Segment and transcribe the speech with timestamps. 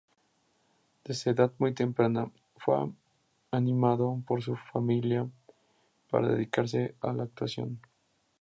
[1.05, 2.89] Desde edad muy temprana fua
[3.51, 5.29] animado por su familia
[6.09, 7.79] para dedicarse a la actuación.